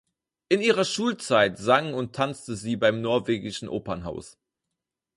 In 0.49 0.61
ihrer 0.61 0.83
Schulzeit 0.83 1.59
sang 1.59 1.93
und 1.93 2.15
tanzte 2.15 2.55
sie 2.55 2.75
beim 2.75 3.01
Norwegischen 3.01 3.69
Opernhaus. 3.69 4.35